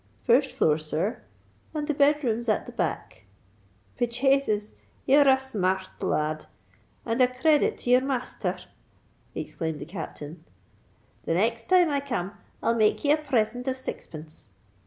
[0.23, 3.25] "First floor, sir,—and the bed room's at the back."
[3.99, 4.73] "By Jasus!
[5.05, 6.45] you're a smar rt lad,
[7.05, 8.57] and a credit to your masther!"
[9.35, 10.43] exclaimed the Captain.
[11.25, 12.31] "The next time I come,
[12.63, 14.49] I'll make ye a present of sixpence."